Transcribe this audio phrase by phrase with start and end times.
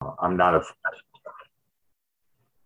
[0.00, 0.62] I'm not a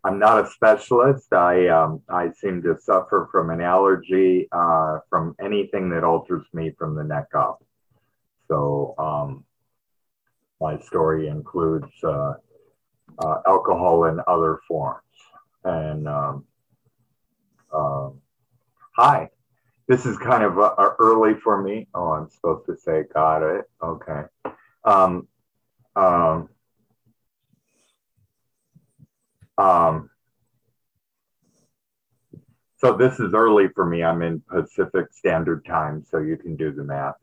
[0.03, 1.33] I'm not a specialist.
[1.33, 6.73] I um, I seem to suffer from an allergy uh, from anything that alters me
[6.79, 7.63] from the neck up.
[8.49, 9.45] So um,
[10.61, 12.35] my story includes uh,
[13.19, 15.03] uh, alcohol in other forms.
[15.65, 16.45] And um,
[17.73, 18.11] uh,
[18.97, 19.29] hi,
[19.87, 21.89] this is kind of uh, early for me.
[21.95, 23.71] Oh, I'm supposed to say got it.
[23.83, 24.23] Okay.
[29.61, 30.09] Um,
[32.79, 34.03] so this is early for me.
[34.03, 37.17] I'm in Pacific Standard Time, so you can do the math.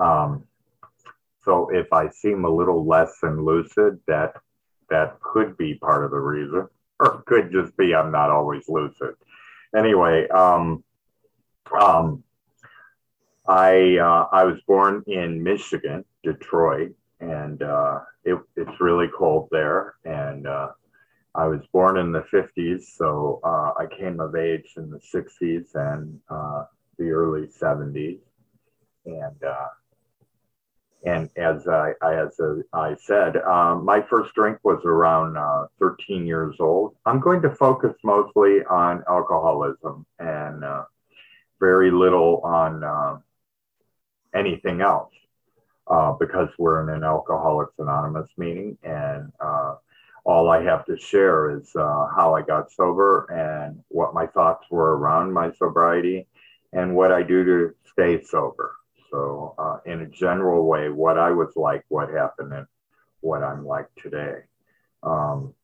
[0.00, 0.44] Um,
[1.44, 4.34] so if I seem a little less than lucid, that
[4.88, 6.68] that could be part of the reason,
[7.00, 9.14] or could just be I'm not always lucid.
[9.76, 10.82] Anyway, um,
[11.78, 12.22] um,
[13.46, 19.96] I uh, I was born in Michigan, Detroit, and uh, it, it's really cold there.
[20.06, 20.70] And uh,
[21.38, 25.72] I was born in the 50s, so uh, I came of age in the 60s
[25.76, 26.64] and uh,
[26.98, 28.18] the early 70s.
[29.06, 29.68] And uh,
[31.04, 32.40] and as I, as
[32.72, 36.96] I said, um, my first drink was around uh, 13 years old.
[37.06, 40.84] I'm going to focus mostly on alcoholism and uh,
[41.60, 43.18] very little on uh,
[44.34, 45.12] anything else
[45.86, 48.76] uh, because we're in an Alcoholics Anonymous meeting.
[48.82, 49.76] And uh,
[50.24, 54.66] all I have to share is uh, how I got sober and what my thoughts
[54.70, 56.26] were around my sobriety
[56.72, 58.76] and what I do to stay sober.
[59.10, 62.66] So, uh, in a general way, what I was like, what happened, and
[63.20, 64.40] what I'm like today.
[65.02, 65.54] Um,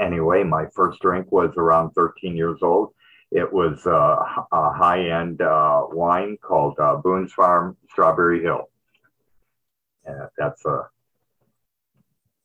[0.00, 2.94] anyway, my first drink was around 13 years old.
[3.30, 4.16] It was uh,
[4.52, 8.70] a high end uh, wine called uh, Boone's Farm Strawberry Hill.
[10.06, 10.88] And that's a.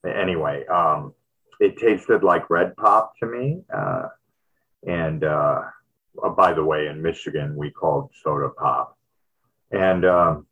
[0.06, 1.14] Anyway, um,
[1.60, 3.62] it tasted like red pop to me.
[3.74, 4.08] Uh,
[4.88, 5.62] and uh,
[6.36, 8.98] by the way, in Michigan, we called soda pop
[9.72, 10.46] and um,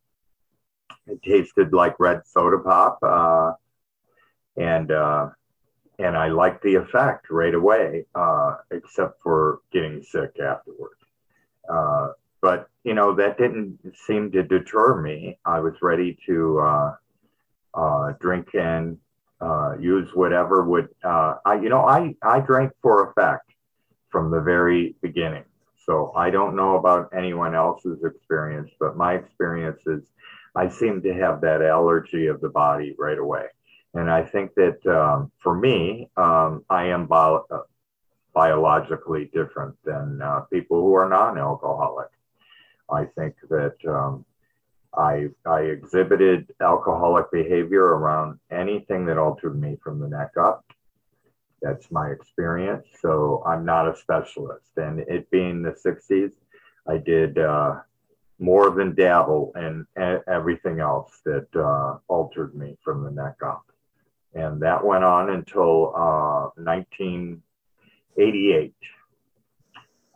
[1.08, 3.54] it tasted like red soda pop, uh,
[4.58, 5.30] and uh,
[6.00, 11.02] and I liked the effect right away, uh, except for getting sick afterwards.
[11.70, 12.10] Uh,
[12.42, 15.40] but you know that didn't seem to deter me.
[15.46, 16.94] I was ready to
[18.20, 18.92] drink uh,
[19.42, 20.90] uh, use whatever would.
[21.04, 23.52] Uh, I you know I I drank for effect
[24.10, 25.44] from the very beginning.
[25.86, 30.04] So I don't know about anyone else's experience, but my experience is
[30.56, 33.46] I seem to have that allergy of the body right away.
[33.94, 37.62] And I think that um, for me, um, I am bio- uh,
[38.34, 42.10] biologically different than uh, people who are non alcoholic.
[42.92, 44.26] I think that um,
[44.96, 50.66] I, I exhibited alcoholic behavior around anything that altered me from the neck up.
[51.62, 52.86] That's my experience.
[53.02, 54.72] So I'm not a specialist.
[54.78, 56.34] And it being the 60s,
[56.88, 57.82] I did uh,
[58.40, 59.86] more than dabble in
[60.28, 63.66] everything else that uh, altered me from the neck up.
[64.34, 68.74] And that went on until uh, 1988.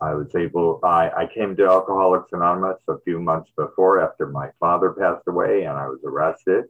[0.02, 4.48] I was able, I, I came to Alcoholics Anonymous a few months before after my
[4.58, 6.64] father passed away, and I was arrested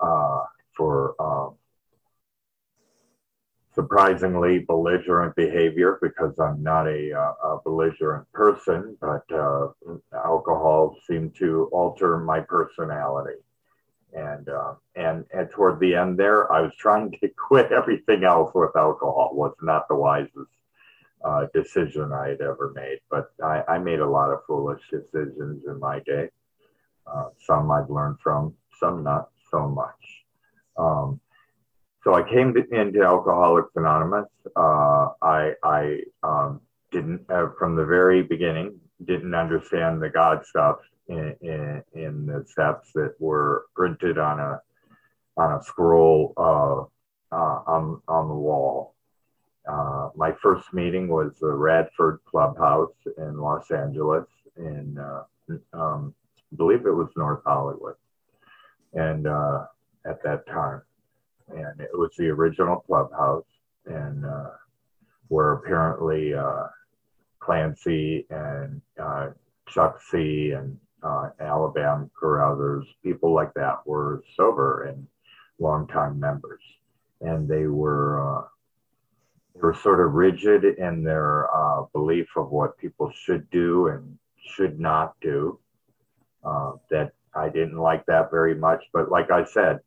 [0.00, 0.44] uh,
[0.74, 1.56] for um,
[3.74, 9.68] surprisingly belligerent behavior because I'm not a, uh, a belligerent person, but uh,
[10.14, 13.40] alcohol seemed to alter my personality.
[14.14, 18.54] And, uh, and and toward the end there, I was trying to quit everything else
[18.54, 19.32] with alcohol.
[19.34, 20.48] was not the wisest
[21.24, 25.64] uh, decision I had ever made, but I, I, made a lot of foolish decisions
[25.66, 26.28] in my day.
[27.06, 30.24] Uh, some I've learned from, some not so much.
[30.76, 31.20] Um,
[32.04, 34.28] so I came to, into Alcoholics Anonymous.
[34.54, 36.60] Uh, I, I um,
[36.92, 40.78] didn't, uh, from the very beginning, didn't understand the God stuff
[41.08, 44.60] in, in, in, the steps that were printed on a
[45.36, 46.82] on a scroll uh,
[47.34, 48.94] uh on on the wall.
[49.68, 54.26] Uh, my first meeting was the Radford Clubhouse in Los Angeles,
[54.56, 55.24] in uh,
[55.72, 56.14] um,
[56.52, 57.96] I believe it was North Hollywood,
[58.94, 60.80] and at that time
[61.50, 63.44] and it was the original clubhouse,
[63.86, 64.50] and uh,
[65.28, 66.66] where apparently uh,
[67.40, 69.28] Clancy and uh,
[69.68, 75.06] Chuck C and uh, Alabama Carruthers, people like that, were sober and
[75.58, 76.62] longtime members,
[77.20, 78.48] and they were.
[79.58, 84.18] Uh, were sort of rigid in their uh, belief of what people should do and
[84.54, 85.58] should not do.
[86.90, 89.80] that I didn't like that very much, but like I said,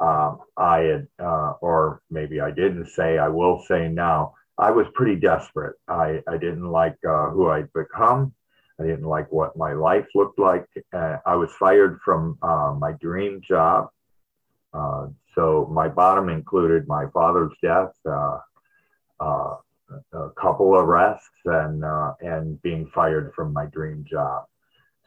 [0.00, 4.86] uh, I had, uh, or maybe I didn't say, I will say now, I was
[4.94, 5.76] pretty desperate.
[5.88, 8.34] I, I didn't like uh, who I'd become.
[8.80, 10.66] I didn't like what my life looked like.
[10.92, 13.90] Uh, I was fired from uh, my dream job.
[14.74, 17.92] Uh, so my bottom included my father's death,
[19.20, 19.56] uh,
[20.14, 24.46] uh, a couple arrests, and uh, and being fired from my dream job.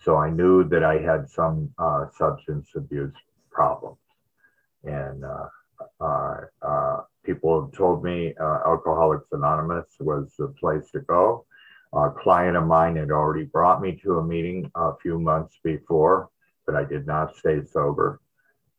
[0.04, 1.74] So I knew that I had some
[2.18, 3.16] substance abuse
[3.52, 3.98] problems,
[4.84, 5.24] and
[7.24, 11.46] people have told me Alcoholics Anonymous was the place to go
[11.96, 16.30] a client of mine had already brought me to a meeting a few months before,
[16.66, 18.20] but I did not stay sober.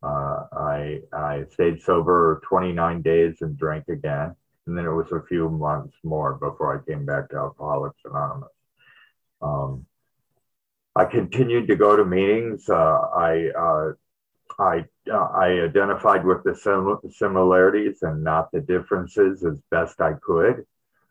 [0.03, 4.37] Uh, I, I stayed sober 29 days and drank again.
[4.67, 8.49] And then it was a few months more before I came back to Alcoholics Anonymous.
[9.41, 9.87] Um,
[10.97, 12.69] I continued to go to meetings.
[12.69, 13.93] Uh, I, uh,
[14.59, 20.15] I, uh, I identified with the sim- similarities and not the differences as best I
[20.15, 20.67] could.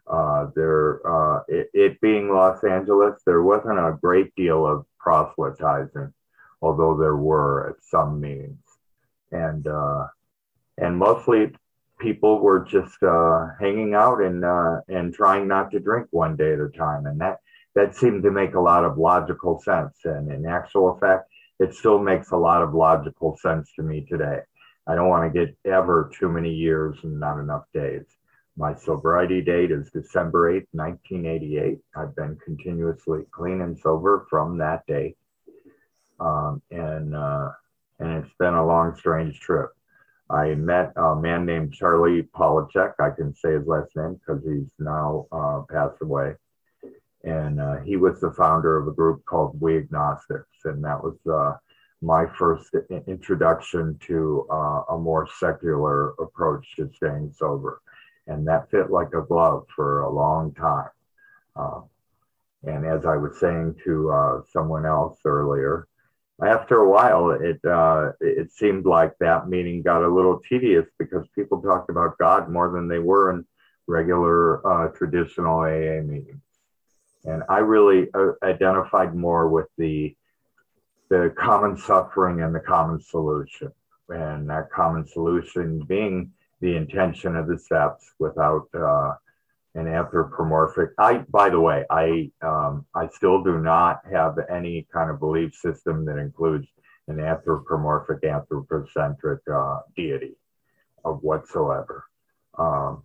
[0.08, 6.13] Uh, there, uh, it, it, being Los Angeles, there wasn't a great deal of proselytizing,
[6.62, 8.63] although there were at some meetings,
[9.31, 10.06] and uh,
[10.78, 11.56] and mostly
[12.00, 16.54] people were just uh, hanging out and uh, and trying not to drink one day
[16.54, 17.40] at a time, and that
[17.76, 19.98] that seemed to make a lot of logical sense.
[20.04, 24.40] And in actual fact, it still makes a lot of logical sense to me today.
[24.88, 28.06] I don't want to get ever too many years and not enough days.
[28.58, 31.80] My sobriety date is December 8, 1988.
[31.96, 35.18] I've been continuously clean and sober from that date.
[36.20, 37.50] Um, and, uh,
[38.00, 39.75] and it's been a long, strange trip.
[40.30, 42.94] I met a man named Charlie Polachek.
[43.00, 46.33] I can say his last name because he's now uh, passed away.
[47.24, 50.66] And uh, he was the founder of a group called We Agnostics.
[50.66, 51.57] And that was uh,
[52.01, 52.75] my first
[53.07, 57.81] introduction to uh, a more secular approach to staying sober
[58.27, 60.89] and that fit like a glove for a long time.
[61.56, 61.81] Uh,
[62.63, 65.88] and as I was saying to uh, someone else earlier,
[66.44, 71.26] after a while, it uh, it seemed like that meeting got a little tedious because
[71.34, 73.46] people talked about God more than they were in
[73.88, 76.42] regular uh, traditional AA meetings.
[77.24, 80.16] And I really uh, identified more with the
[81.10, 83.72] the common suffering and the common solution,
[84.10, 88.68] and that common solution being the intention of the steps without
[89.75, 90.89] uh, an anthropomorphic.
[90.98, 95.54] I, by the way, I um, I still do not have any kind of belief
[95.54, 96.68] system that includes
[97.07, 100.36] an anthropomorphic, anthropocentric uh, deity
[101.04, 102.06] of whatsoever.
[102.57, 103.04] Um,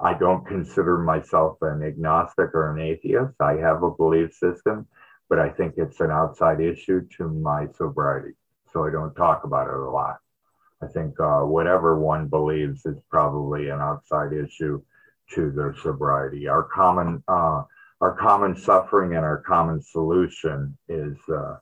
[0.00, 3.34] I don't consider myself an agnostic or an atheist.
[3.40, 4.86] I have a belief system,
[5.28, 8.34] but I think it's an outside issue to my sobriety,
[8.72, 10.18] so I don't talk about it a lot.
[10.82, 14.80] I think uh, whatever one believes is probably an outside issue
[15.34, 16.48] to their sobriety.
[16.48, 17.62] Our common uh,
[18.00, 21.56] our common suffering and our common solution is uh,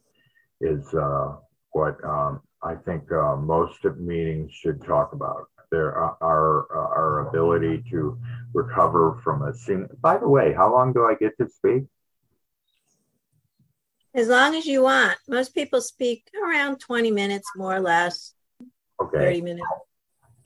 [0.61, 1.37] is uh,
[1.73, 5.49] what um, I think uh, most meetings should talk about.
[5.71, 8.19] There uh, our our ability to
[8.55, 9.89] recover from a single.
[10.01, 11.85] By the way, how long do I get to speak?
[14.15, 15.19] As long as you want.
[15.29, 18.35] Most people speak around 20 minutes, more or less.
[19.01, 19.19] Okay.
[19.19, 19.69] 30 minutes.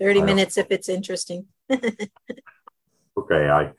[0.01, 1.47] 30 minutes if it's interesting.
[3.17, 3.49] okay.
[3.49, 3.71] I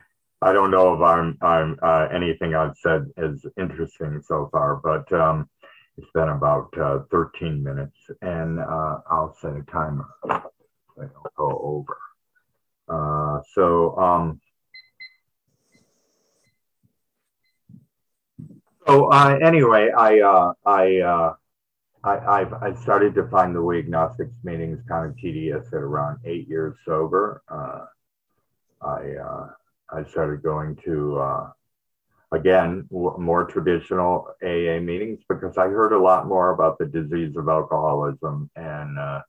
[0.42, 5.12] I don't know if I'm I'm uh, anything I've said is interesting so far, but
[5.14, 5.50] um,
[5.98, 11.36] it's been about uh, 13 minutes, and uh, I'll set a timer so I don't
[11.38, 11.98] go over.
[12.90, 14.42] Uh, so um,
[18.86, 21.34] so uh, anyway, I uh, I
[22.04, 26.20] I, have I started to find the We Agnostics meetings kind of tedious at around
[26.26, 27.42] eight years sober.
[28.86, 29.48] I uh,
[29.90, 31.50] I started going to uh,
[32.32, 37.36] again w- more traditional AA meetings because I heard a lot more about the disease
[37.38, 39.22] of alcoholism and uh,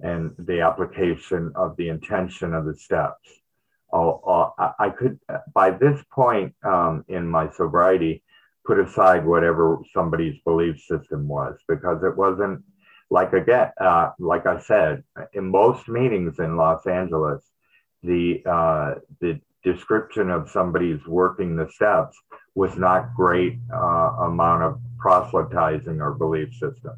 [0.00, 3.28] and the application of the intention of the steps.
[3.92, 5.18] I, I could
[5.54, 8.22] by this point um, in my sobriety
[8.66, 12.62] put aside whatever somebody's belief system was because it wasn't
[13.10, 15.02] like again uh, like i said
[15.32, 17.42] in most meetings in los angeles
[18.02, 22.16] the uh, the description of somebody's working the steps
[22.54, 26.94] was not great uh, amount of proselytizing or belief system.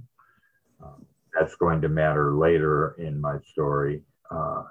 [0.82, 4.62] Um, that's going to matter later in my story uh,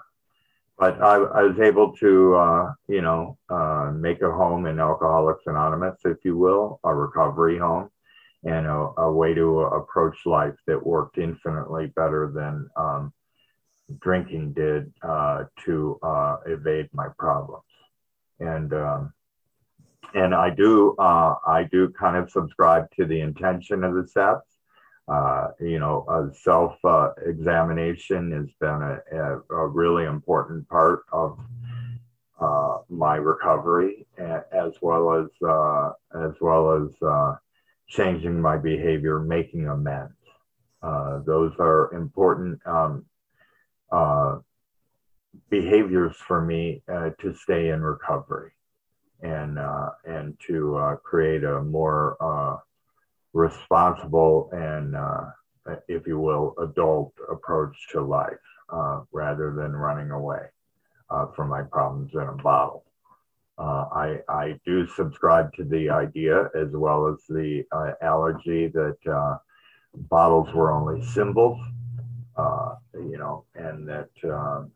[0.77, 5.43] but I, I, was able to, uh, you know, uh, make a home in Alcoholics
[5.45, 7.89] Anonymous, if you will, a recovery home,
[8.45, 13.13] and a, a way to approach life that worked infinitely better than um,
[13.99, 17.63] drinking did uh, to uh, evade my problems.
[18.39, 19.13] And um,
[20.13, 24.45] and I do uh, I do kind of subscribe to the intention of the steps.
[25.07, 31.39] Uh, you know, self uh, examination has been a, a, a, really important part of
[32.39, 35.27] uh, my recovery, as well as
[36.15, 37.29] as well as
[37.87, 40.13] changing my behavior, making amends.
[41.25, 43.03] those are important um,
[45.49, 48.51] behaviors for me uh, to stay in recovery
[49.21, 52.57] and uh, and to uh, create a more uh,
[53.33, 55.25] responsible and, uh,
[55.87, 58.33] if you will, adult approach to life
[58.69, 60.41] uh, rather than running away
[61.09, 62.83] uh, from my problems in a bottle.
[63.61, 67.65] I, I do subscribe to the idea as well as the
[68.01, 69.39] allergy that
[69.93, 71.59] bottles were only symbols,
[73.69, 74.71] and that um,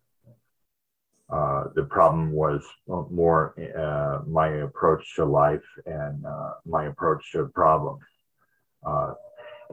[1.30, 7.46] uh, the problem was more uh, my approach to life and uh, my approach to
[7.48, 8.04] problems.
[8.86, 9.14] Uh,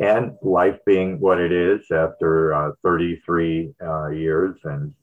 [0.01, 3.75] and life being what it is after uh, 33
[4.13, 4.95] years and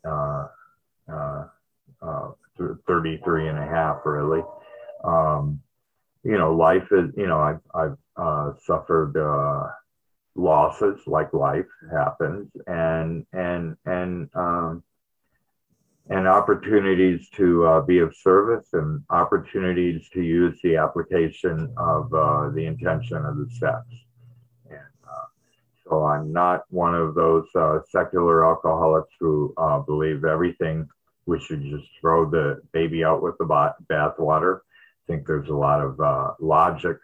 [2.88, 4.42] 33 and a half, really.
[5.04, 5.62] Um,
[6.24, 9.14] you know, life is, you know, I've, I've suffered
[10.38, 14.84] losses like life happens and, and, and, um,
[16.10, 22.50] and opportunities to uh, be of service and opportunities to use the application of uh,
[22.52, 23.94] the intention of the steps.
[24.70, 25.26] And uh,
[25.84, 30.88] so I'm not one of those uh, secular alcoholics who uh, believe everything.
[31.26, 34.60] We should just throw the baby out with the bathwater.
[34.60, 36.98] I think there's a lot of uh, logic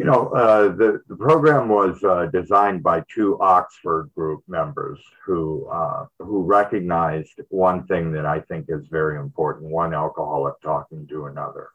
[0.00, 5.66] you know, uh, the, the program was uh, designed by two Oxford group members who
[5.66, 11.26] uh, who recognized one thing that I think is very important: one alcoholic talking to
[11.26, 11.68] another,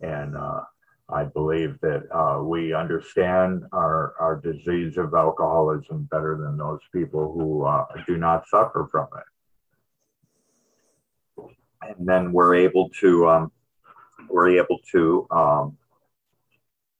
[0.00, 0.62] and uh,
[1.08, 7.32] I believe that uh, we understand our our disease of alcoholism better than those people
[7.32, 9.06] who uh, do not suffer from
[11.38, 11.44] it,
[11.82, 13.52] and then we're able to um,
[14.28, 15.78] we're able to um,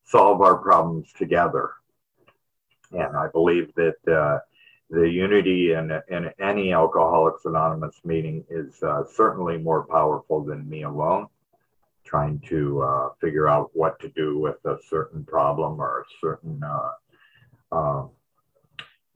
[0.07, 1.71] solve our problems together.
[2.93, 4.39] And I believe that uh,
[4.91, 10.85] the unity in, in any Alcoholics Anonymous meeting is uh, certainly more powerful than me
[10.85, 11.27] alone,
[12.05, 16.63] trying to uh, figure out what to do with a certain problem or a certain
[16.63, 18.11] uh, um,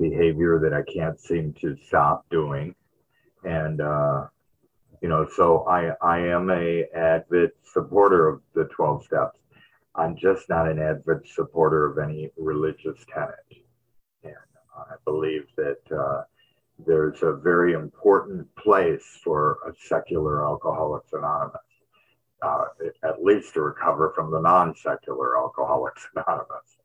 [0.00, 2.75] behavior that I can't seem to stop doing.
[3.44, 4.26] And, uh,
[5.00, 9.39] you know, so I, I am a avid supporter of the 12 steps
[9.94, 13.35] I'm just not an avid supporter of any religious tenet.
[14.23, 14.35] And
[14.76, 16.23] I believe that uh,
[16.87, 21.61] there's a very important place for a secular Alcoholics Anonymous,
[22.42, 22.64] uh,
[23.02, 26.78] at least to recover from the non secular Alcoholics Anonymous.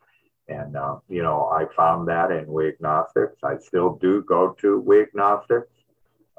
[0.48, 3.38] And, uh, you know, I found that in We Agnostics.
[3.44, 5.72] I still do go to We Agnostics.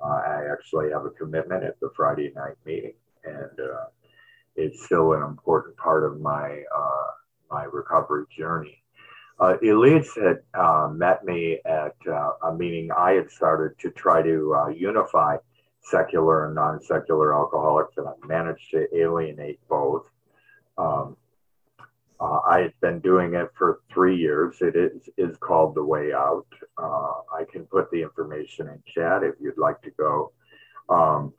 [0.02, 2.94] Uh, I actually have a commitment at the Friday night meeting.
[3.24, 3.86] And, uh,
[4.56, 7.06] is still an important part of my uh,
[7.50, 8.82] my recovery journey.
[9.38, 14.22] Uh, Elise had uh, met me at uh, a meeting I had started to try
[14.22, 15.36] to uh, unify
[15.82, 20.06] secular and non-secular alcoholics, and I managed to alienate both.
[20.78, 21.16] Um,
[22.18, 24.56] uh, I had been doing it for three years.
[24.62, 26.46] It is is called the Way Out.
[26.78, 30.32] I can put the information in chat if you'd like to go.
[30.88, 31.34] Um,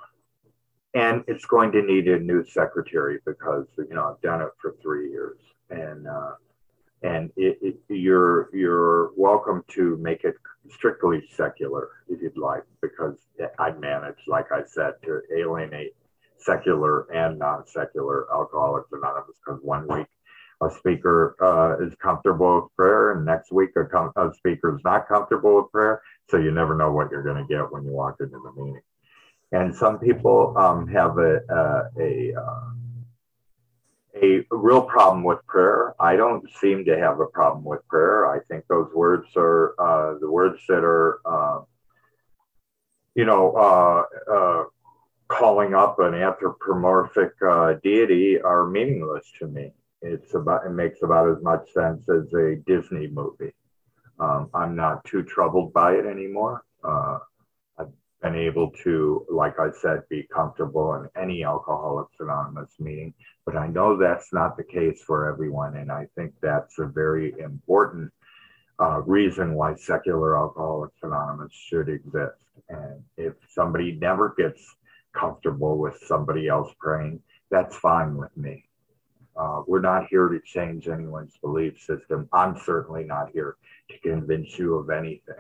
[0.94, 4.76] and it's going to need a new secretary because you know I've done it for
[4.82, 5.40] three years,
[5.70, 6.34] and uh,
[7.04, 10.36] and it, it, you're you're welcome to make it
[10.70, 13.16] strictly secular if you'd like, because
[13.60, 15.96] I manage, like I said, to alienate
[16.40, 19.38] secular and non-secular alcoholics anonymous.
[19.46, 20.08] Because one week
[20.62, 24.82] a speaker uh, is comfortable with prayer, and next week a, com- a speaker is
[24.84, 26.02] not comfortable with prayer.
[26.30, 28.82] So you never know what you're going to get when you walk into the meeting
[29.52, 32.70] and some people um, have a a, a, uh,
[34.22, 35.94] a real problem with prayer.
[36.00, 38.32] I don't seem to have a problem with prayer.
[38.32, 41.62] I think those words are uh, the words that are, uh,
[43.16, 44.64] you know, uh, uh,
[45.28, 49.72] calling up an anthropomorphic uh, deity are meaningless to me.
[50.02, 53.54] It's about it makes about as much sense as a Disney movie.
[54.20, 56.64] Um, I'm not too troubled by it anymore
[58.28, 63.14] been able to, like I said, be comfortable in any Alcoholics Anonymous meeting.
[63.46, 65.78] But I know that's not the case for everyone.
[65.78, 68.12] And I think that's a very important
[68.80, 72.44] uh, reason why secular Alcoholics Anonymous should exist.
[72.70, 74.62] And if somebody never gets
[75.14, 78.66] comfortable with somebody else praying, that's fine with me.
[79.38, 82.28] Uh, we're not here to change anyone's belief system.
[82.34, 83.56] I'm certainly not here
[83.90, 85.36] to convince you of anything.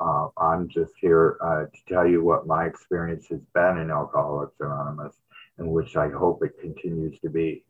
[0.00, 4.56] Uh, I'm just here uh, to tell you what my experience has been in Alcoholics
[4.60, 5.14] Anonymous,
[5.58, 7.64] and which I hope it continues to be.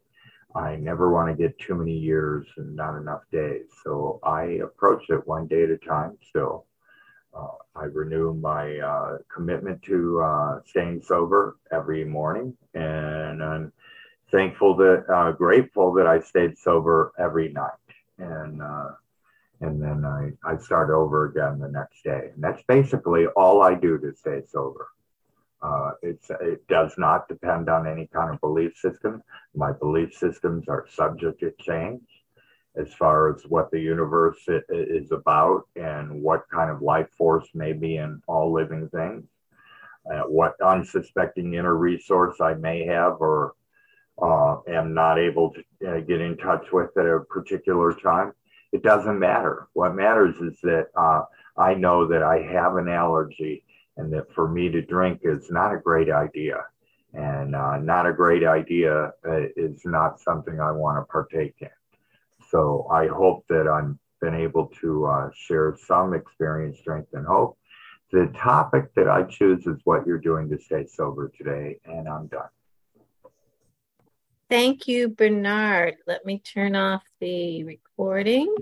[0.54, 3.66] I never want to get too many years and not enough days.
[3.84, 6.66] So I approach it one day at a time still.
[7.36, 13.72] Uh, I renew my uh, commitment to uh, staying sober every morning, and I'm
[14.32, 17.70] thankful that, uh, grateful that I stayed sober every night.
[18.18, 18.90] And uh,
[19.60, 22.30] and then I, I start over again the next day.
[22.34, 24.88] And that's basically all I do to stay sober.
[25.62, 29.22] Uh, it's, it does not depend on any kind of belief system.
[29.54, 32.00] My belief systems are subject to change
[32.76, 37.72] as far as what the universe is about and what kind of life force may
[37.72, 39.24] be in all living things,
[40.10, 43.54] uh, what unsuspecting inner resource I may have or
[44.22, 48.32] uh, am not able to uh, get in touch with at a particular time
[48.72, 49.68] it doesn't matter.
[49.72, 51.22] What matters is that uh,
[51.56, 53.64] I know that I have an allergy
[53.96, 56.64] and that for me to drink is not a great idea.
[57.12, 61.68] And uh, not a great idea uh, is not something I want to partake in.
[62.50, 67.58] So I hope that I've been able to uh, share some experience, strength, and hope.
[68.12, 72.26] The topic that I choose is what you're doing to stay sober today, and I'm
[72.26, 72.48] done.
[74.50, 75.98] Thank you, Bernard.
[76.08, 78.52] Let me turn off the recording.